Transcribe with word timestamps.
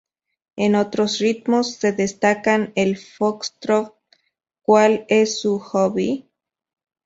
En 0.55 0.73
otros 0.73 1.19
ritmos 1.19 1.75
se 1.75 1.91
destacan 1.91 2.73
el 2.75 2.97
foxtrot 2.97 3.95
"¿Cuál 4.63 5.05
es 5.09 5.39
su 5.41 5.59
hobby? 5.59 6.27